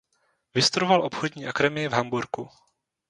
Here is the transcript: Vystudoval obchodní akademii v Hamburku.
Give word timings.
Vystudoval 0.55 1.01
obchodní 1.01 1.47
akademii 1.47 1.87
v 1.87 1.93
Hamburku. 1.93 2.49